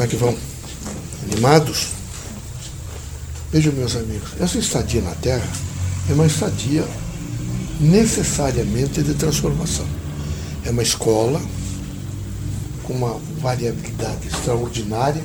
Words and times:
Como 0.00 0.08
é 0.08 0.10
que 0.12 0.16
vão? 0.16 0.34
Animados? 1.30 1.88
Vejam, 3.52 3.70
meus 3.74 3.94
amigos, 3.96 4.30
essa 4.40 4.56
estadia 4.56 5.02
na 5.02 5.14
Terra 5.16 5.46
é 6.08 6.14
uma 6.14 6.24
estadia 6.24 6.88
necessariamente 7.78 9.02
de 9.02 9.12
transformação. 9.12 9.84
É 10.64 10.70
uma 10.70 10.82
escola 10.82 11.38
com 12.82 12.94
uma 12.94 13.20
variabilidade 13.42 14.26
extraordinária, 14.26 15.22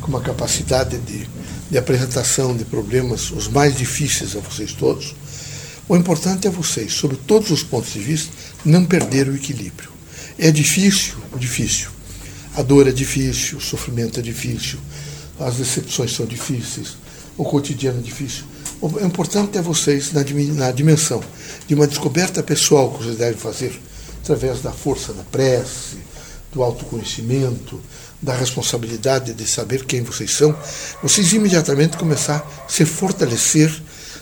com 0.00 0.08
uma 0.08 0.22
capacidade 0.22 0.96
de, 1.00 1.28
de 1.70 1.76
apresentação 1.76 2.56
de 2.56 2.64
problemas 2.64 3.30
os 3.30 3.46
mais 3.46 3.76
difíceis 3.76 4.34
a 4.34 4.40
vocês 4.40 4.72
todos. 4.72 5.14
O 5.86 5.94
importante 5.94 6.46
é 6.46 6.50
vocês, 6.50 6.94
sobre 6.94 7.18
todos 7.18 7.50
os 7.50 7.62
pontos 7.62 7.92
de 7.92 8.00
vista, 8.00 8.32
não 8.64 8.86
perder 8.86 9.28
o 9.28 9.36
equilíbrio. 9.36 9.90
É 10.38 10.50
difícil, 10.50 11.12
difícil. 11.36 11.93
A 12.56 12.62
dor 12.62 12.86
é 12.86 12.92
difícil, 12.92 13.58
o 13.58 13.60
sofrimento 13.60 14.20
é 14.20 14.22
difícil, 14.22 14.78
as 15.40 15.56
decepções 15.56 16.14
são 16.14 16.24
difíceis, 16.24 16.96
o 17.36 17.44
cotidiano 17.44 17.98
é 17.98 18.02
difícil. 18.02 18.44
O 18.80 18.88
importante 19.04 19.58
é 19.58 19.62
vocês, 19.62 20.12
na, 20.12 20.70
dimensão 20.70 21.22
de 21.66 21.74
uma 21.74 21.86
descoberta 21.86 22.42
pessoal 22.42 22.92
que 22.92 23.02
vocês 23.02 23.16
devem 23.16 23.38
fazer, 23.38 23.80
através 24.22 24.60
da 24.60 24.70
força 24.70 25.12
da 25.12 25.24
prece, 25.24 25.96
do 26.52 26.62
autoconhecimento, 26.62 27.80
da 28.22 28.34
responsabilidade 28.34 29.34
de 29.34 29.46
saber 29.46 29.84
quem 29.84 30.02
vocês 30.02 30.30
são, 30.30 30.56
vocês 31.02 31.32
imediatamente 31.32 31.96
começar 31.96 32.36
a 32.66 32.68
se 32.70 32.84
fortalecer 32.84 33.70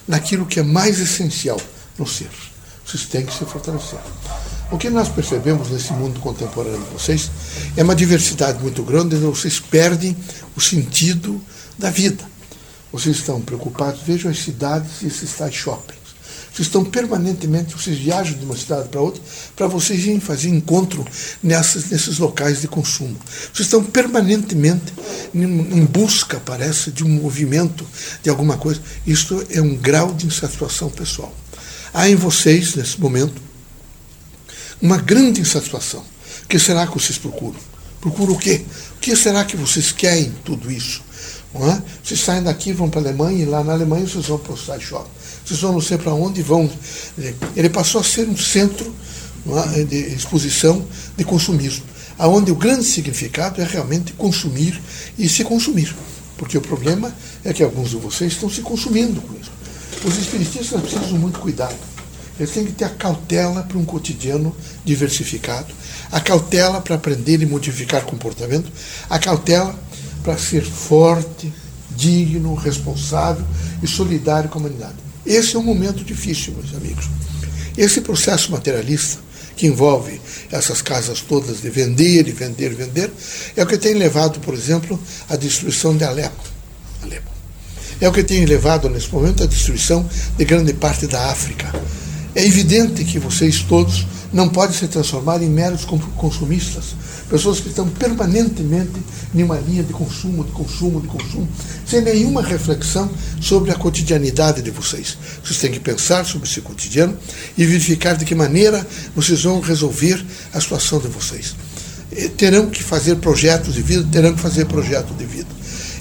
naquilo 0.08 0.46
que 0.46 0.58
é 0.58 0.62
mais 0.62 0.98
essencial 0.98 1.60
no 1.98 2.06
ser. 2.06 2.30
Vocês 2.84 3.04
têm 3.04 3.26
que 3.26 3.32
se 3.32 3.44
fortalecer. 3.44 4.00
O 4.72 4.78
que 4.78 4.88
nós 4.88 5.10
percebemos 5.10 5.68
nesse 5.68 5.92
mundo 5.92 6.18
contemporâneo 6.18 6.80
de 6.80 6.94
vocês 6.94 7.30
é 7.76 7.82
uma 7.82 7.94
diversidade 7.94 8.58
muito 8.62 8.82
grande, 8.82 9.16
vocês 9.16 9.60
perdem 9.60 10.16
o 10.56 10.60
sentido 10.62 11.38
da 11.78 11.90
vida. 11.90 12.24
Vocês 12.90 13.16
estão 13.16 13.38
preocupados, 13.42 14.00
vejam 14.00 14.30
as 14.30 14.38
cidades 14.38 15.02
e 15.02 15.08
esses 15.08 15.30
tais 15.34 15.54
shoppings. 15.54 16.00
Vocês 16.50 16.68
estão 16.68 16.82
permanentemente, 16.82 17.74
vocês 17.74 17.98
viajam 17.98 18.38
de 18.38 18.46
uma 18.46 18.56
cidade 18.56 18.88
para 18.88 19.00
outra 19.02 19.22
para 19.54 19.66
vocês 19.66 20.04
irem 20.04 20.20
fazer 20.20 20.48
encontro 20.48 21.04
nessas, 21.42 21.90
nesses 21.90 22.18
locais 22.18 22.62
de 22.62 22.68
consumo. 22.68 23.16
Vocês 23.52 23.66
estão 23.66 23.84
permanentemente 23.84 24.90
em 25.34 25.84
busca, 25.84 26.40
parece, 26.40 26.90
de 26.90 27.04
um 27.04 27.10
movimento, 27.10 27.86
de 28.22 28.30
alguma 28.30 28.56
coisa. 28.56 28.80
Isto 29.06 29.46
é 29.50 29.60
um 29.60 29.76
grau 29.76 30.14
de 30.14 30.26
insatisfação 30.26 30.88
pessoal. 30.88 31.34
Há 31.92 32.08
em 32.08 32.14
vocês, 32.14 32.74
nesse 32.74 32.98
momento, 32.98 33.51
uma 34.82 34.98
grande 34.98 35.40
insatisfação. 35.40 36.04
O 36.44 36.48
que 36.48 36.58
será 36.58 36.86
que 36.86 36.94
vocês 36.94 37.16
procuram? 37.16 37.60
Procuram 38.00 38.34
o 38.34 38.38
quê? 38.38 38.62
O 38.96 38.98
que 38.98 39.14
será 39.14 39.44
que 39.44 39.56
vocês 39.56 39.92
querem 39.92 40.34
tudo 40.44 40.70
isso? 40.70 41.00
Não 41.54 41.70
é? 41.70 41.80
Vocês 42.02 42.20
saem 42.20 42.42
daqui, 42.42 42.72
vão 42.72 42.90
para 42.90 43.00
a 43.00 43.04
Alemanha, 43.04 43.44
e 43.44 43.46
lá 43.46 43.62
na 43.62 43.72
Alemanha 43.74 44.06
vocês 44.06 44.26
vão 44.26 44.38
para 44.38 44.52
o 44.52 44.58
site 44.58 44.86
shop. 44.86 45.08
Vocês 45.44 45.60
vão 45.60 45.72
não 45.72 45.80
sei 45.80 45.98
para 45.98 46.12
onde 46.12 46.42
vão. 46.42 46.68
Ele 47.54 47.68
passou 47.68 48.00
a 48.00 48.04
ser 48.04 48.28
um 48.28 48.36
centro 48.36 48.92
é? 49.76 49.84
de 49.84 49.96
exposição 50.14 50.84
de 51.16 51.24
consumismo, 51.24 51.84
aonde 52.18 52.50
o 52.50 52.56
grande 52.56 52.84
significado 52.84 53.60
é 53.60 53.64
realmente 53.64 54.12
consumir 54.14 54.80
e 55.16 55.28
se 55.28 55.44
consumir. 55.44 55.94
Porque 56.36 56.58
o 56.58 56.60
problema 56.60 57.14
é 57.44 57.52
que 57.52 57.62
alguns 57.62 57.90
de 57.90 57.96
vocês 57.96 58.32
estão 58.32 58.50
se 58.50 58.62
consumindo 58.62 59.20
com 59.20 59.34
isso. 59.40 59.52
Os 60.04 60.18
espiritistas 60.18 60.80
precisam 60.80 61.18
muito 61.18 61.38
cuidado. 61.38 61.91
Eles 62.38 62.52
têm 62.52 62.64
que 62.64 62.72
ter 62.72 62.84
a 62.84 62.90
cautela 62.90 63.62
para 63.62 63.78
um 63.78 63.84
cotidiano 63.84 64.54
diversificado, 64.84 65.72
a 66.10 66.20
cautela 66.20 66.80
para 66.80 66.96
aprender 66.96 67.42
e 67.42 67.46
modificar 67.46 68.04
comportamento, 68.04 68.70
a 69.08 69.18
cautela 69.18 69.78
para 70.22 70.38
ser 70.38 70.62
forte, 70.62 71.52
digno, 71.96 72.54
responsável 72.54 73.44
e 73.82 73.86
solidário 73.86 74.48
com 74.48 74.58
a 74.58 74.62
humanidade. 74.62 74.94
Esse 75.24 75.56
é 75.56 75.58
um 75.58 75.62
momento 75.62 76.04
difícil, 76.04 76.54
meus 76.54 76.74
amigos. 76.74 77.08
Esse 77.76 78.00
processo 78.00 78.50
materialista, 78.50 79.20
que 79.56 79.66
envolve 79.66 80.20
essas 80.50 80.80
casas 80.80 81.20
todas 81.20 81.60
de 81.60 81.70
vender 81.70 82.26
e 82.26 82.32
vender 82.32 82.74
vender, 82.74 83.10
é 83.56 83.62
o 83.62 83.66
que 83.66 83.76
tem 83.76 83.94
levado, 83.94 84.40
por 84.40 84.54
exemplo, 84.54 84.98
à 85.28 85.36
destruição 85.36 85.96
de 85.96 86.04
Alepo. 86.04 86.42
Alepo. 87.02 87.30
É 88.00 88.08
o 88.08 88.12
que 88.12 88.24
tem 88.24 88.44
levado, 88.44 88.88
nesse 88.88 89.12
momento, 89.12 89.42
à 89.42 89.46
destruição 89.46 90.08
de 90.36 90.44
grande 90.44 90.72
parte 90.72 91.06
da 91.06 91.30
África. 91.30 91.72
É 92.34 92.46
evidente 92.46 93.04
que 93.04 93.18
vocês 93.18 93.60
todos 93.60 94.06
não 94.32 94.48
podem 94.48 94.74
se 94.74 94.88
transformar 94.88 95.42
em 95.42 95.50
meros 95.50 95.84
consumistas, 96.16 96.94
pessoas 97.28 97.60
que 97.60 97.68
estão 97.68 97.86
permanentemente 97.86 98.92
em 99.34 99.42
uma 99.42 99.58
linha 99.58 99.82
de 99.82 99.92
consumo, 99.92 100.42
de 100.42 100.52
consumo, 100.52 101.00
de 101.02 101.08
consumo, 101.08 101.46
sem 101.86 102.00
nenhuma 102.00 102.42
reflexão 102.42 103.10
sobre 103.40 103.70
a 103.70 103.74
cotidianidade 103.74 104.62
de 104.62 104.70
vocês. 104.70 105.18
Vocês 105.44 105.58
têm 105.58 105.70
que 105.70 105.80
pensar 105.80 106.24
sobre 106.24 106.48
esse 106.48 106.62
cotidiano 106.62 107.14
e 107.58 107.66
verificar 107.66 108.16
de 108.16 108.24
que 108.24 108.34
maneira 108.34 108.86
vocês 109.14 109.42
vão 109.42 109.60
resolver 109.60 110.24
a 110.54 110.60
situação 110.60 110.98
de 110.98 111.08
vocês. 111.08 111.54
Terão 112.38 112.70
que 112.70 112.82
fazer 112.82 113.16
projetos 113.16 113.74
de 113.74 113.82
vida, 113.82 114.06
terão 114.10 114.34
que 114.34 114.40
fazer 114.40 114.64
projeto 114.64 115.12
de 115.14 115.26
vida. 115.26 115.48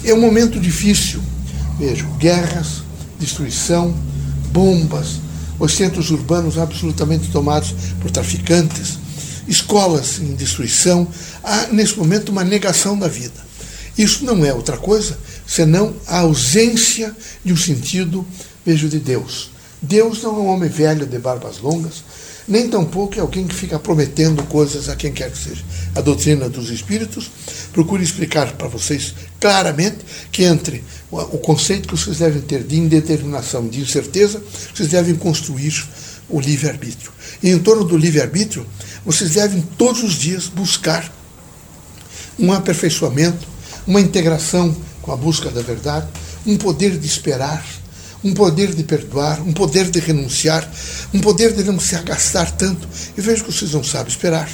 É 0.02 0.14
um 0.14 0.20
momento 0.20 0.58
difícil. 0.58 1.20
Vejam, 1.78 2.10
guerras, 2.16 2.82
destruição, 3.18 3.94
bombas, 4.52 5.20
os 5.62 5.74
centros 5.74 6.10
urbanos 6.10 6.58
absolutamente 6.58 7.30
tomados 7.30 7.72
por 8.00 8.10
traficantes, 8.10 8.98
escolas 9.46 10.18
em 10.18 10.34
destruição. 10.34 11.06
Há, 11.42 11.68
nesse 11.68 11.96
momento, 11.96 12.30
uma 12.30 12.42
negação 12.42 12.98
da 12.98 13.06
vida. 13.06 13.40
Isso 13.96 14.24
não 14.24 14.44
é 14.44 14.52
outra 14.52 14.76
coisa 14.76 15.16
senão 15.46 15.94
a 16.08 16.20
ausência 16.20 17.14
de 17.44 17.52
um 17.52 17.56
sentido, 17.56 18.26
vejo, 18.66 18.88
de 18.88 18.98
Deus. 18.98 19.50
Deus 19.80 20.20
não 20.22 20.36
é 20.36 20.38
um 20.40 20.46
homem 20.48 20.68
velho 20.68 21.06
de 21.06 21.18
barbas 21.18 21.58
longas, 21.58 22.02
nem 22.48 22.68
tampouco 22.68 23.14
é 23.16 23.20
alguém 23.20 23.46
que 23.46 23.54
fica 23.54 23.78
prometendo 23.78 24.42
coisas 24.44 24.88
a 24.88 24.96
quem 24.96 25.12
quer 25.12 25.30
que 25.30 25.38
seja. 25.38 25.62
A 25.94 26.00
doutrina 26.00 26.48
dos 26.48 26.70
espíritos 26.70 27.30
procura 27.72 28.02
explicar 28.02 28.52
para 28.54 28.66
vocês 28.66 29.14
claramente 29.42 29.98
que 30.30 30.44
entre 30.44 30.84
o 31.10 31.36
conceito 31.38 31.88
que 31.88 31.96
vocês 31.96 32.18
devem 32.18 32.40
ter 32.40 32.62
de 32.62 32.78
indeterminação, 32.78 33.66
de 33.66 33.80
incerteza, 33.80 34.40
vocês 34.72 34.90
devem 34.90 35.16
construir 35.16 35.84
o 36.28 36.40
livre-arbítrio. 36.40 37.10
E 37.42 37.50
em 37.50 37.58
torno 37.58 37.82
do 37.82 37.96
livre-arbítrio, 37.96 38.64
vocês 39.04 39.32
devem 39.32 39.60
todos 39.76 40.04
os 40.04 40.14
dias 40.14 40.46
buscar 40.46 41.12
um 42.38 42.52
aperfeiçoamento, 42.52 43.48
uma 43.84 44.00
integração 44.00 44.74
com 45.02 45.10
a 45.10 45.16
busca 45.16 45.50
da 45.50 45.60
verdade, 45.60 46.06
um 46.46 46.56
poder 46.56 46.96
de 46.96 47.06
esperar, 47.06 47.64
um 48.22 48.32
poder 48.32 48.72
de 48.72 48.84
perdoar, 48.84 49.42
um 49.42 49.52
poder 49.52 49.90
de 49.90 49.98
renunciar, 49.98 50.70
um 51.12 51.18
poder 51.18 51.52
de 51.52 51.64
não 51.64 51.80
se 51.80 51.96
agastar 51.96 52.52
tanto. 52.52 52.88
E 53.18 53.20
vejo 53.20 53.44
que 53.44 53.52
vocês 53.52 53.72
não 53.72 53.82
sabem 53.82 54.12
esperar. 54.12 54.48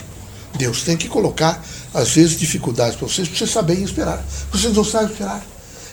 Deus 0.57 0.83
tem 0.83 0.97
que 0.97 1.09
colocar, 1.09 1.63
às 1.93 2.11
vezes, 2.11 2.39
dificuldades 2.39 2.97
para 2.97 3.07
vocês, 3.07 3.29
para 3.29 3.39
vocês 3.39 3.51
saberem 3.51 3.85
esperar. 3.85 4.25
Vocês 4.51 4.75
não 4.75 4.85
sabem 4.85 5.11
esperar. 5.11 5.45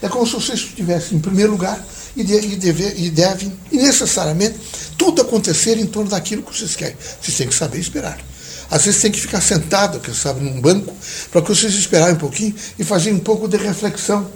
É 0.02 0.10
como 0.10 0.26
se 0.26 0.34
vocês 0.34 0.60
estivessem 0.60 1.18
em 1.18 1.22
primeiro 1.22 1.52
lugar 1.52 1.84
e, 2.16 2.24
de, 2.24 2.34
e, 2.34 2.56
deve, 2.56 2.94
e 2.98 3.10
devem, 3.10 3.54
e 3.72 3.78
necessariamente, 3.78 4.60
tudo 4.98 5.22
acontecer 5.22 5.78
em 5.78 5.86
torno 5.86 6.10
daquilo 6.10 6.44
que 6.44 6.58
vocês 6.58 6.76
querem. 6.76 6.96
Vocês 7.22 7.38
têm 7.38 7.48
que 7.48 7.56
saber 7.56 7.80
esperar. 7.80 8.20
Às 8.70 8.86
vezes 8.86 9.02
tem 9.02 9.12
que 9.12 9.20
ficar 9.20 9.42
sentado, 9.42 10.00
quem 10.00 10.14
sabe, 10.14 10.42
num 10.42 10.60
banco, 10.60 10.94
para 11.32 11.42
que 11.42 11.50
vocês 11.50 11.74
esperarem 11.74 12.16
um 12.16 12.20
pouquinho 12.20 12.56
e 12.80 12.84
fazerem 12.84 13.18
um 13.18 13.22
pouco 13.22 13.48
de 13.48 13.58
reflexão, 13.58 14.30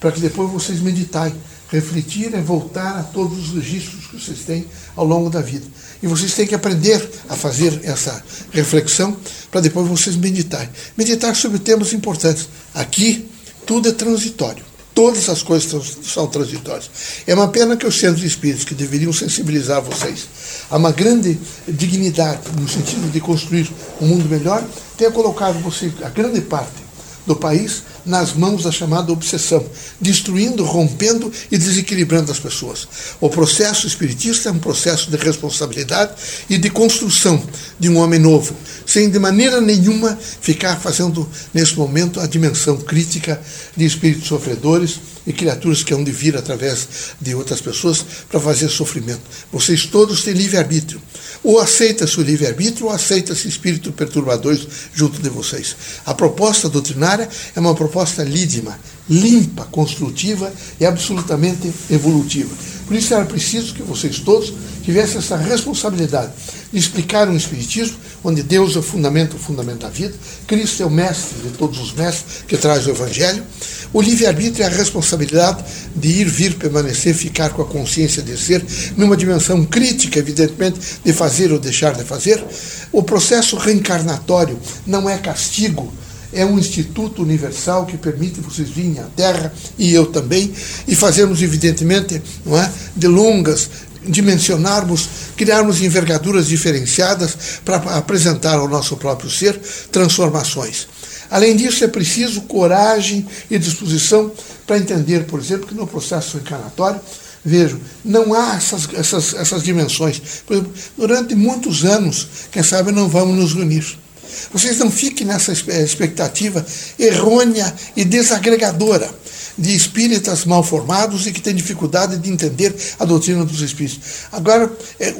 para 0.00 0.12
que 0.12 0.20
depois 0.20 0.50
vocês 0.50 0.80
meditarem 0.80 1.34
refletir 1.68 2.34
é 2.34 2.40
voltar 2.40 2.98
a 2.98 3.02
todos 3.02 3.48
os 3.48 3.54
registros 3.54 4.06
que 4.06 4.20
vocês 4.20 4.40
têm 4.40 4.66
ao 4.94 5.04
longo 5.04 5.30
da 5.30 5.40
vida. 5.40 5.66
E 6.02 6.06
vocês 6.06 6.34
têm 6.34 6.46
que 6.46 6.54
aprender 6.54 7.08
a 7.28 7.36
fazer 7.36 7.80
essa 7.84 8.22
reflexão 8.52 9.16
para 9.50 9.60
depois 9.60 9.88
vocês 9.88 10.16
meditarem. 10.16 10.68
Meditar 10.96 11.34
sobre 11.34 11.58
temas 11.58 11.92
importantes. 11.92 12.48
Aqui, 12.74 13.28
tudo 13.64 13.88
é 13.88 13.92
transitório. 13.92 14.64
Todas 14.94 15.28
as 15.28 15.42
coisas 15.42 15.98
são 16.04 16.26
transitórias. 16.26 16.88
É 17.26 17.34
uma 17.34 17.48
pena 17.48 17.76
que 17.76 17.86
os 17.86 17.98
centros 17.98 18.24
espíritos, 18.24 18.64
que 18.64 18.74
deveriam 18.74 19.12
sensibilizar 19.12 19.82
vocês 19.82 20.26
a 20.70 20.78
uma 20.78 20.90
grande 20.90 21.38
dignidade, 21.68 22.40
no 22.58 22.66
sentido 22.66 23.10
de 23.12 23.20
construir 23.20 23.70
um 24.00 24.06
mundo 24.06 24.26
melhor, 24.26 24.64
tenha 24.96 25.10
colocado 25.10 25.60
você, 25.60 25.92
a 26.02 26.08
grande 26.08 26.40
parte 26.40 26.86
do 27.26 27.36
país 27.36 27.82
nas 28.06 28.32
mãos 28.32 28.62
da 28.62 28.70
chamada 28.70 29.12
obsessão, 29.12 29.64
destruindo, 30.00 30.64
rompendo 30.64 31.30
e 31.50 31.58
desequilibrando 31.58 32.30
as 32.30 32.38
pessoas. 32.38 32.86
O 33.20 33.28
processo 33.28 33.86
espiritista 33.86 34.48
é 34.48 34.52
um 34.52 34.58
processo 34.58 35.10
de 35.10 35.16
responsabilidade 35.16 36.12
e 36.48 36.56
de 36.56 36.70
construção 36.70 37.42
de 37.78 37.88
um 37.88 37.98
homem 37.98 38.20
novo, 38.20 38.54
sem 38.86 39.10
de 39.10 39.18
maneira 39.18 39.60
nenhuma 39.60 40.16
ficar 40.40 40.76
fazendo, 40.76 41.28
nesse 41.52 41.76
momento, 41.76 42.20
a 42.20 42.26
dimensão 42.26 42.76
crítica 42.76 43.40
de 43.76 43.84
espíritos 43.84 44.28
sofredores 44.28 45.00
e 45.26 45.32
criaturas 45.32 45.82
que 45.82 45.92
hão 45.92 46.04
de 46.04 46.12
vir 46.12 46.36
através 46.36 46.88
de 47.20 47.34
outras 47.34 47.60
pessoas 47.60 48.04
para 48.28 48.38
fazer 48.38 48.68
sofrimento. 48.68 49.22
Vocês 49.52 49.84
todos 49.84 50.22
têm 50.22 50.34
livre-arbítrio. 50.34 51.02
Ou 51.42 51.58
aceita-se 51.60 52.18
o 52.18 52.22
livre-arbítrio 52.22 52.86
ou 52.86 52.92
aceita-se 52.92 53.48
espírito 53.48 53.92
perturbadores 53.92 54.66
junto 54.94 55.20
de 55.20 55.28
vocês. 55.28 55.76
A 56.04 56.14
proposta 56.14 56.68
doutrinária 56.68 57.28
é 57.54 57.60
uma 57.60 57.74
proposta 57.74 57.95
lídima, 58.24 58.78
limpa, 59.08 59.64
construtiva 59.64 60.52
e 60.80 60.86
absolutamente 60.86 61.72
evolutiva. 61.90 62.54
Por 62.86 62.96
isso 62.96 63.14
era 63.14 63.24
preciso 63.24 63.74
que 63.74 63.82
vocês 63.82 64.20
todos 64.20 64.52
tivessem 64.84 65.18
essa 65.18 65.36
responsabilidade 65.36 66.32
de 66.72 66.78
explicar 66.78 67.28
um 67.28 67.36
Espiritismo 67.36 67.96
onde 68.22 68.42
Deus 68.42 68.74
é 68.74 68.78
o 68.78 68.82
fundamento, 68.82 69.34
o 69.34 69.38
fundamento 69.38 69.80
da 69.80 69.88
vida, 69.88 70.14
Cristo 70.46 70.82
é 70.82 70.86
o 70.86 70.90
mestre 70.90 71.38
de 71.40 71.50
todos 71.56 71.78
os 71.78 71.92
mestres 71.92 72.44
que 72.46 72.56
traz 72.56 72.86
o 72.86 72.90
Evangelho, 72.90 73.44
o 73.92 74.02
livre-arbítrio 74.02 74.64
é 74.64 74.66
a 74.66 74.70
responsabilidade 74.70 75.64
de 75.94 76.08
ir, 76.08 76.28
vir, 76.28 76.54
permanecer, 76.54 77.14
ficar 77.14 77.50
com 77.50 77.62
a 77.62 77.66
consciência 77.66 78.22
de 78.22 78.36
ser, 78.36 78.64
numa 78.96 79.16
dimensão 79.16 79.64
crítica, 79.64 80.18
evidentemente, 80.18 80.78
de 81.04 81.12
fazer 81.12 81.52
ou 81.52 81.58
deixar 81.58 81.94
de 81.94 82.04
fazer. 82.04 82.44
O 82.92 83.02
processo 83.02 83.56
reencarnatório 83.56 84.58
não 84.86 85.08
é 85.08 85.16
castigo, 85.18 85.92
é 86.36 86.44
um 86.44 86.58
instituto 86.58 87.22
universal 87.22 87.86
que 87.86 87.96
permite 87.96 88.40
vocês 88.40 88.68
virem 88.68 88.98
à 89.00 89.04
Terra, 89.04 89.52
e 89.78 89.92
eu 89.92 90.06
também, 90.06 90.52
e 90.86 90.94
fazermos, 90.94 91.40
evidentemente, 91.40 92.22
não 92.44 92.56
é, 92.58 92.70
de 92.94 93.08
longas, 93.08 93.70
dimensionarmos, 94.06 95.08
criarmos 95.36 95.82
envergaduras 95.82 96.46
diferenciadas 96.46 97.36
para 97.64 97.76
apresentar 97.96 98.54
ao 98.54 98.68
nosso 98.68 98.96
próprio 98.96 99.30
ser 99.30 99.58
transformações. 99.90 100.86
Além 101.30 101.56
disso, 101.56 101.82
é 101.82 101.88
preciso 101.88 102.42
coragem 102.42 103.26
e 103.50 103.58
disposição 103.58 104.30
para 104.66 104.78
entender, 104.78 105.24
por 105.24 105.40
exemplo, 105.40 105.66
que 105.66 105.74
no 105.74 105.86
processo 105.86 106.36
encarnatório, 106.36 107.00
vejo, 107.44 107.80
não 108.04 108.34
há 108.34 108.56
essas, 108.56 108.88
essas, 108.92 109.34
essas 109.34 109.62
dimensões. 109.62 110.20
Por 110.46 110.54
exemplo, 110.54 110.72
durante 110.98 111.34
muitos 111.34 111.84
anos, 111.84 112.28
quem 112.50 112.62
sabe 112.62 112.92
não 112.92 113.08
vamos 113.08 113.36
nos 113.36 113.54
unir. 113.54 114.05
Vocês 114.52 114.78
não 114.78 114.90
fiquem 114.90 115.26
nessa 115.26 115.52
expectativa 115.52 116.64
errônea 116.98 117.72
e 117.96 118.04
desagregadora 118.04 119.10
de 119.58 119.74
espíritas 119.74 120.44
mal 120.44 120.62
formados 120.62 121.26
e 121.26 121.32
que 121.32 121.40
têm 121.40 121.54
dificuldade 121.54 122.18
de 122.18 122.30
entender 122.30 122.74
a 122.98 123.04
doutrina 123.04 123.44
dos 123.44 123.60
espíritos. 123.62 124.00
Agora, 124.30 124.70
é, 125.00 125.14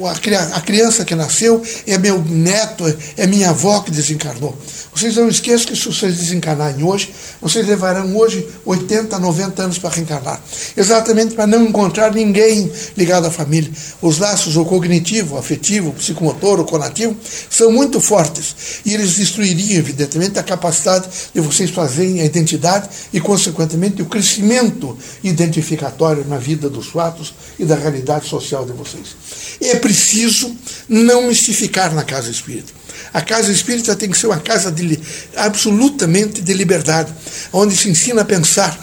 a 0.53 0.61
criança 0.61 1.03
que 1.03 1.15
nasceu 1.15 1.61
é 1.85 1.97
meu 1.97 2.23
neto, 2.23 2.83
é 3.15 3.25
minha 3.25 3.49
avó 3.49 3.79
que 3.81 3.91
desencarnou. 3.91 4.57
Vocês 4.93 5.15
não 5.15 5.27
esqueçam 5.27 5.67
que 5.67 5.75
se 5.75 5.87
vocês 5.87 6.17
desencarnarem 6.17 6.83
hoje, 6.83 7.13
vocês 7.41 7.67
levarão 7.67 8.15
hoje 8.15 8.47
80, 8.65 9.17
90 9.19 9.63
anos 9.63 9.77
para 9.77 9.91
reencarnar. 9.91 10.41
Exatamente 10.75 11.35
para 11.35 11.47
não 11.47 11.65
encontrar 11.65 12.13
ninguém 12.13 12.71
ligado 12.95 13.27
à 13.27 13.31
família. 13.31 13.71
Os 14.01 14.17
laços, 14.17 14.55
o 14.57 14.65
cognitivo, 14.65 15.35
o 15.35 15.37
afetivo, 15.37 15.89
o 15.89 15.93
psicomotor, 15.93 16.59
o 16.59 16.65
conativo, 16.65 17.15
são 17.49 17.71
muito 17.71 18.01
fortes. 18.01 18.55
E 18.85 18.93
eles 18.93 19.15
destruiriam, 19.15 19.77
evidentemente, 19.77 20.39
a 20.39 20.43
capacidade 20.43 21.07
de 21.33 21.41
vocês 21.41 21.69
fazerem 21.69 22.21
a 22.21 22.25
identidade 22.25 22.89
e, 23.13 23.19
consequentemente, 23.19 24.01
o 24.01 24.05
crescimento 24.05 24.26
crescimento 24.27 24.97
identificatório 25.23 26.25
na 26.25 26.37
vida 26.37 26.69
dos 26.69 26.87
fatos 26.87 27.33
e 27.57 27.63
da 27.63 27.75
realidade 27.75 28.27
social 28.27 28.65
de 28.65 28.73
vocês. 28.73 29.15
É 29.61 29.75
preciso 29.75 30.53
não 30.89 31.27
mistificar 31.27 31.93
na 31.93 32.03
casa 32.03 32.29
espírita. 32.29 32.73
A 33.13 33.21
casa 33.21 33.51
espírita 33.51 33.95
tem 33.95 34.09
que 34.09 34.17
ser 34.17 34.27
uma 34.27 34.39
casa 34.39 34.71
de, 34.71 34.99
absolutamente 35.35 36.41
de 36.41 36.53
liberdade, 36.53 37.13
onde 37.53 37.75
se 37.75 37.89
ensina 37.89 38.21
a 38.21 38.25
pensar, 38.25 38.77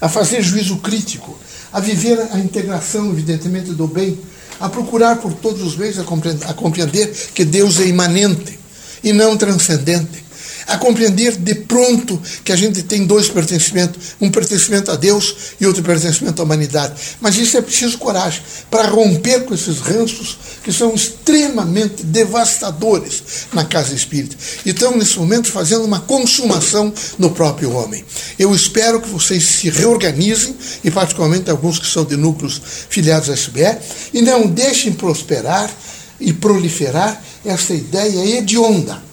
a 0.00 0.08
fazer 0.08 0.42
juízo 0.42 0.78
crítico, 0.78 1.38
a 1.72 1.78
viver 1.78 2.18
a 2.32 2.38
integração, 2.38 3.10
evidentemente, 3.10 3.70
do 3.70 3.86
bem, 3.86 4.18
a 4.58 4.68
procurar 4.68 5.16
por 5.16 5.32
todos 5.34 5.62
os 5.62 5.76
meios 5.76 5.98
a 5.98 6.04
compreender, 6.04 6.46
a 6.46 6.54
compreender 6.54 7.12
que 7.34 7.44
Deus 7.44 7.78
é 7.78 7.86
imanente 7.86 8.58
e 9.02 9.12
não 9.12 9.36
transcendente 9.36 10.23
a 10.66 10.78
compreender 10.78 11.36
de 11.36 11.54
pronto 11.54 12.20
que 12.44 12.52
a 12.52 12.56
gente 12.56 12.82
tem 12.82 13.06
dois 13.06 13.28
pertencimentos, 13.28 14.16
um 14.20 14.30
pertencimento 14.30 14.90
a 14.90 14.96
Deus 14.96 15.34
e 15.60 15.66
outro 15.66 15.82
pertencimento 15.82 16.40
à 16.40 16.44
humanidade. 16.44 16.94
Mas 17.20 17.36
isso 17.36 17.56
é 17.56 17.62
preciso 17.62 17.98
coragem 17.98 18.42
para 18.70 18.88
romper 18.88 19.44
com 19.44 19.54
esses 19.54 19.80
ranços 19.80 20.38
que 20.62 20.72
são 20.72 20.94
extremamente 20.94 22.02
devastadores 22.04 23.22
na 23.52 23.64
casa 23.64 23.94
espírita. 23.94 24.36
E 24.64 24.70
estão, 24.70 24.96
nesse 24.96 25.18
momento, 25.18 25.50
fazendo 25.50 25.84
uma 25.84 26.00
consumação 26.00 26.92
no 27.18 27.30
próprio 27.30 27.72
homem. 27.72 28.04
Eu 28.38 28.54
espero 28.54 29.00
que 29.00 29.08
vocês 29.08 29.44
se 29.44 29.70
reorganizem, 29.70 30.56
e 30.82 30.90
particularmente 30.90 31.50
alguns 31.50 31.78
que 31.78 31.86
são 31.86 32.04
de 32.04 32.16
núcleos 32.16 32.60
filiados 32.88 33.28
à 33.28 33.34
SBE, 33.34 33.78
e 34.12 34.22
não 34.22 34.46
deixem 34.46 34.92
prosperar 34.92 35.70
e 36.18 36.32
proliferar 36.32 37.22
essa 37.44 37.74
ideia 37.74 38.38
hedionda 38.38 39.03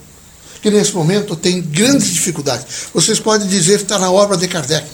que 0.61 0.69
nesse 0.69 0.93
momento 0.93 1.35
tem 1.35 1.61
grandes 1.61 2.13
dificuldades. 2.13 2.65
Vocês 2.93 3.19
podem 3.19 3.47
dizer 3.47 3.77
que 3.77 3.83
está 3.83 3.97
na 3.97 4.11
obra 4.11 4.37
de 4.37 4.47
Kardec. 4.47 4.85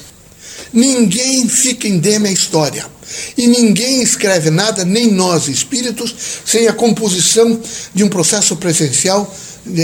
Ninguém 0.74 1.48
fica 1.48 1.88
indemne 1.88 2.30
à 2.30 2.32
história. 2.32 2.86
E 3.38 3.48
ninguém 3.48 4.02
escreve 4.02 4.50
nada, 4.50 4.84
nem 4.84 5.12
nós 5.12 5.48
espíritos, 5.48 6.14
sem 6.46 6.68
a 6.68 6.74
composição 6.74 7.60
de 7.94 8.04
um 8.04 8.10
processo 8.10 8.56
presencial 8.58 9.34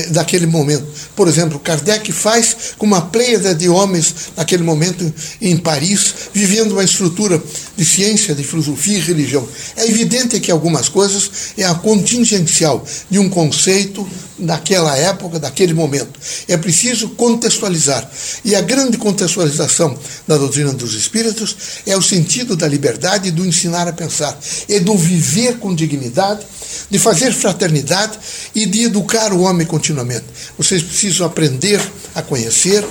daquele 0.10 0.46
momento. 0.46 0.86
Por 1.16 1.28
exemplo, 1.28 1.60
Kardec 1.60 2.12
faz 2.12 2.74
com 2.78 2.86
uma 2.86 3.02
pleiada 3.02 3.54
de 3.54 3.68
homens 3.70 4.14
naquele 4.36 4.64
momento 4.64 5.14
em 5.42 5.58
Paris, 5.58 6.14
vivendo 6.34 6.74
uma 6.74 6.84
estrutura 6.84 7.42
de 7.76 7.84
ciência, 7.84 8.36
de 8.36 8.44
filosofia 8.44 8.98
e 8.98 9.02
religião. 9.02 9.48
É 9.76 9.88
evidente 9.88 10.40
que 10.40 10.52
algumas 10.52 10.90
coisas 10.90 11.30
é 11.58 11.64
a 11.64 11.74
contingencial 11.74 12.86
de 13.10 13.18
um 13.18 13.30
conceito 13.30 14.08
daquela 14.38 14.96
época, 14.98 15.40
daquele 15.40 15.74
momento. 15.74 16.20
É 16.48 16.58
preciso 16.58 17.10
contextualizar. 17.10 18.10
E 18.44 18.56
a 18.56 18.62
grande 18.62 18.98
contextualização 18.98 19.98
da 20.28 20.38
doutrina 20.38 20.74
dos 20.74 20.94
espíritos 20.94 21.56
é 21.86 21.96
o 21.98 22.02
sentido 22.02 22.56
da 22.56 22.68
liberdade 22.68 23.32
do 23.32 23.46
ensinar 23.46 23.88
a 23.88 23.94
pensar, 23.94 24.38
é 24.70 24.80
do 24.80 24.98
viver 24.98 25.58
com 25.58 25.74
dignidade, 25.74 26.46
de 26.90 27.00
fazer 27.00 27.32
fraternidade 27.32 28.18
e 28.54 28.66
de 28.66 28.84
educar 28.84 29.34
o 29.34 29.42
homem 29.42 29.66
continuamente. 29.66 30.26
Vocês 30.58 30.82
precisam 30.84 31.26
aprender 31.26 31.82
a 32.14 32.22
conhecer, 32.22 32.86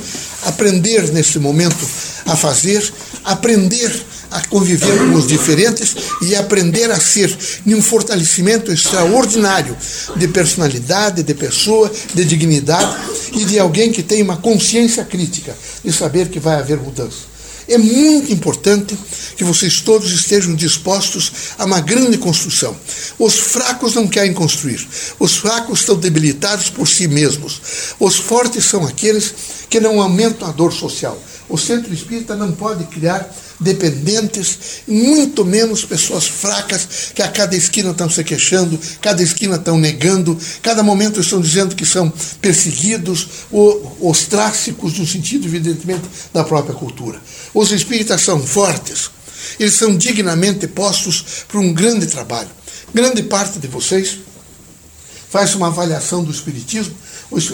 aprender 0.44 1.12
nesse 1.12 1.38
momento 1.38 1.86
a 2.26 2.36
fazer, 2.36 2.92
aprender 3.24 4.11
a 4.32 4.40
conviver 4.46 4.98
com 4.98 5.14
os 5.14 5.26
diferentes 5.26 5.94
e 6.22 6.34
aprender 6.34 6.90
a 6.90 6.98
ser 6.98 7.36
em 7.66 7.74
um 7.74 7.82
fortalecimento 7.82 8.72
extraordinário 8.72 9.76
de 10.16 10.28
personalidade, 10.28 11.22
de 11.22 11.34
pessoa, 11.34 11.90
de 12.14 12.24
dignidade 12.24 12.96
e 13.32 13.44
de 13.44 13.58
alguém 13.58 13.92
que 13.92 14.02
tem 14.02 14.22
uma 14.22 14.38
consciência 14.38 15.04
crítica 15.04 15.56
de 15.84 15.92
saber 15.92 16.28
que 16.28 16.40
vai 16.40 16.56
haver 16.56 16.78
mudança. 16.78 17.32
É 17.68 17.78
muito 17.78 18.32
importante 18.32 18.98
que 19.36 19.44
vocês 19.44 19.80
todos 19.80 20.10
estejam 20.10 20.54
dispostos 20.54 21.32
a 21.58 21.64
uma 21.64 21.80
grande 21.80 22.18
construção. 22.18 22.76
Os 23.18 23.34
fracos 23.34 23.94
não 23.94 24.08
querem 24.08 24.32
construir. 24.32 24.86
Os 25.18 25.36
fracos 25.36 25.80
estão 25.80 25.96
debilitados 25.96 26.68
por 26.68 26.88
si 26.88 27.06
mesmos. 27.06 27.60
Os 28.00 28.16
fortes 28.16 28.64
são 28.64 28.84
aqueles 28.84 29.32
que 29.70 29.78
não 29.78 30.00
aumentam 30.00 30.48
a 30.48 30.52
dor 30.52 30.72
social. 30.72 31.20
O 31.48 31.58
centro 31.58 31.92
espírita 31.92 32.36
não 32.36 32.52
pode 32.52 32.84
criar 32.84 33.28
dependentes, 33.60 34.82
muito 34.86 35.44
menos 35.44 35.84
pessoas 35.84 36.26
fracas 36.26 37.12
que 37.14 37.22
a 37.22 37.28
cada 37.28 37.54
esquina 37.54 37.90
estão 37.90 38.08
se 38.08 38.22
queixando, 38.24 38.78
cada 39.00 39.22
esquina 39.22 39.56
estão 39.56 39.78
negando, 39.78 40.38
cada 40.62 40.82
momento 40.82 41.20
estão 41.20 41.40
dizendo 41.40 41.76
que 41.76 41.86
são 41.86 42.12
perseguidos, 42.40 43.28
ou 43.50 43.96
ostrácicos, 44.00 44.98
no 44.98 45.06
sentido, 45.06 45.46
evidentemente, 45.46 46.04
da 46.32 46.44
própria 46.44 46.74
cultura. 46.74 47.20
Os 47.54 47.70
espíritas 47.70 48.22
são 48.22 48.40
fortes, 48.40 49.10
eles 49.58 49.74
são 49.74 49.96
dignamente 49.96 50.66
postos 50.66 51.44
para 51.48 51.60
um 51.60 51.72
grande 51.72 52.06
trabalho. 52.06 52.50
Grande 52.94 53.22
parte 53.22 53.58
de 53.58 53.68
vocês 53.68 54.18
faz 55.30 55.54
uma 55.54 55.68
avaliação 55.68 56.22
do 56.22 56.30
espiritismo 56.30 56.94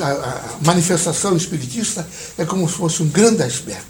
a 0.03 0.57
manifestação 0.63 1.37
espiritista 1.37 2.09
é 2.37 2.45
como 2.45 2.69
se 2.69 2.75
fosse 2.75 3.03
um 3.03 3.09
grande 3.09 3.43
iceberg. 3.43 3.83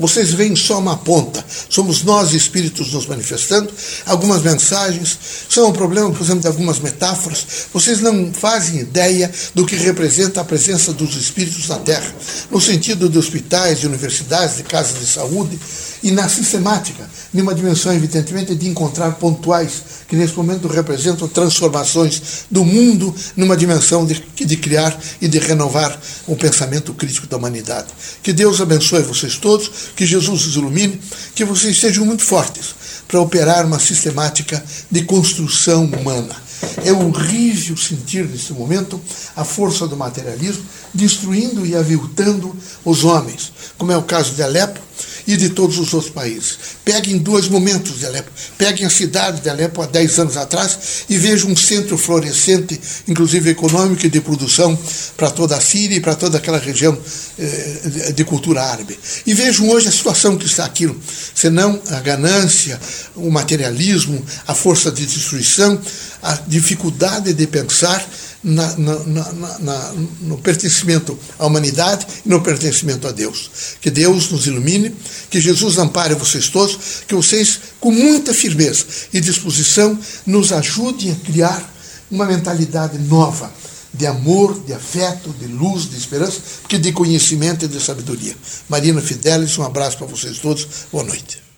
Vocês 0.00 0.32
veem 0.32 0.56
só 0.56 0.78
uma 0.78 0.96
ponta. 0.96 1.44
Somos 1.68 2.02
nós 2.02 2.32
espíritos 2.32 2.90
nos 2.94 3.06
manifestando. 3.06 3.70
Algumas 4.06 4.42
mensagens 4.42 5.18
são 5.46 5.68
um 5.68 5.72
problema, 5.72 6.10
por 6.10 6.22
exemplo, 6.22 6.40
de 6.40 6.46
algumas 6.46 6.78
metáforas. 6.78 7.46
Vocês 7.70 8.00
não 8.00 8.32
fazem 8.32 8.80
ideia 8.80 9.30
do 9.54 9.66
que 9.66 9.76
representa 9.76 10.40
a 10.40 10.44
presença 10.44 10.94
dos 10.94 11.14
espíritos 11.16 11.68
na 11.68 11.76
Terra, 11.76 12.14
no 12.50 12.58
sentido 12.58 13.10
de 13.10 13.18
hospitais, 13.18 13.80
de 13.80 13.86
universidades, 13.86 14.56
de 14.56 14.62
casas 14.62 14.98
de 14.98 15.06
saúde. 15.06 15.58
E 16.02 16.10
na 16.10 16.28
sistemática, 16.28 17.08
numa 17.32 17.54
dimensão, 17.54 17.92
evidentemente, 17.92 18.54
de 18.54 18.68
encontrar 18.68 19.12
pontuais, 19.12 19.82
que 20.08 20.16
nesse 20.16 20.34
momento 20.34 20.66
representam 20.66 21.28
transformações 21.28 22.46
do 22.50 22.64
mundo 22.64 23.14
numa 23.36 23.56
dimensão 23.56 24.06
de, 24.06 24.22
de 24.34 24.56
criar 24.56 24.98
e 25.20 25.28
de 25.28 25.38
renovar 25.38 25.98
o 26.26 26.36
pensamento 26.36 26.94
crítico 26.94 27.26
da 27.26 27.36
humanidade. 27.36 27.88
Que 28.22 28.32
Deus 28.32 28.60
abençoe 28.60 29.02
vocês 29.02 29.36
todos, 29.36 29.70
que 29.94 30.06
Jesus 30.06 30.46
os 30.46 30.56
ilumine, 30.56 31.00
que 31.34 31.44
vocês 31.44 31.78
sejam 31.78 32.04
muito 32.04 32.24
fortes 32.24 32.74
para 33.06 33.20
operar 33.20 33.66
uma 33.66 33.78
sistemática 33.78 34.62
de 34.90 35.02
construção 35.02 35.84
humana. 35.84 36.36
É 36.84 36.92
horrível 36.92 37.76
sentir 37.76 38.26
nesse 38.26 38.52
momento 38.52 39.00
a 39.34 39.44
força 39.44 39.86
do 39.86 39.96
materialismo 39.96 40.64
destruindo 40.92 41.64
e 41.64 41.74
aviltando 41.74 42.54
os 42.84 43.04
homens, 43.04 43.52
como 43.78 43.92
é 43.92 43.96
o 43.96 44.02
caso 44.02 44.34
de 44.34 44.42
Alepo, 44.42 44.80
e 45.26 45.36
de 45.36 45.50
todos 45.50 45.78
os 45.78 45.92
outros 45.92 46.12
países. 46.12 46.58
Peguem 46.84 47.18
dois 47.18 47.48
momentos 47.48 47.98
de 47.98 48.06
Alepo. 48.06 48.30
Peguem 48.56 48.86
a 48.86 48.90
cidade 48.90 49.40
de 49.40 49.48
Alepo 49.48 49.82
há 49.82 49.86
10 49.86 50.18
anos 50.18 50.36
atrás 50.36 51.04
e 51.08 51.16
vejam 51.18 51.50
um 51.50 51.56
centro 51.56 51.96
florescente, 51.96 52.80
inclusive 53.06 53.50
econômico 53.50 54.06
e 54.06 54.10
de 54.10 54.20
produção, 54.20 54.78
para 55.16 55.30
toda 55.30 55.56
a 55.56 55.60
Síria 55.60 55.96
e 55.96 56.00
para 56.00 56.14
toda 56.14 56.38
aquela 56.38 56.58
região 56.58 56.96
eh, 57.38 58.12
de 58.14 58.24
cultura 58.24 58.62
árabe. 58.62 58.98
E 59.26 59.34
vejam 59.34 59.68
hoje 59.68 59.88
a 59.88 59.92
situação 59.92 60.36
que 60.36 60.46
está 60.46 60.64
aquilo. 60.64 61.00
Senão 61.34 61.80
a 61.90 62.00
ganância, 62.00 62.80
o 63.14 63.30
materialismo, 63.30 64.24
a 64.46 64.54
força 64.54 64.90
de 64.90 65.06
destruição, 65.06 65.80
a 66.22 66.34
dificuldade 66.46 67.32
de 67.32 67.46
pensar 67.46 68.06
na, 68.42 68.76
na, 68.76 69.32
na, 69.58 69.92
no 70.22 70.38
pertencimento 70.38 71.18
à 71.38 71.46
humanidade 71.46 72.06
e 72.24 72.28
no 72.28 72.40
pertencimento 72.40 73.06
a 73.06 73.12
Deus. 73.12 73.50
Que 73.80 73.90
Deus 73.90 74.30
nos 74.30 74.46
ilumine, 74.46 74.94
que 75.28 75.40
Jesus 75.40 75.78
ampare 75.78 76.14
vocês 76.14 76.48
todos, 76.48 77.02
que 77.06 77.14
vocês, 77.14 77.60
com 77.78 77.90
muita 77.90 78.32
firmeza 78.32 78.84
e 79.12 79.20
disposição, 79.20 79.98
nos 80.26 80.52
ajudem 80.52 81.12
a 81.12 81.16
criar 81.16 81.74
uma 82.10 82.26
mentalidade 82.26 82.98
nova 82.98 83.52
de 83.92 84.06
amor, 84.06 84.58
de 84.64 84.72
afeto, 84.72 85.34
de 85.38 85.46
luz, 85.46 85.90
de 85.90 85.96
esperança, 85.96 86.40
porque 86.62 86.78
de 86.78 86.92
conhecimento 86.92 87.64
e 87.64 87.68
de 87.68 87.80
sabedoria. 87.80 88.36
Marina 88.68 89.00
Fidelis, 89.00 89.58
um 89.58 89.64
abraço 89.64 89.98
para 89.98 90.06
vocês 90.06 90.38
todos. 90.38 90.66
Boa 90.92 91.04
noite. 91.04 91.49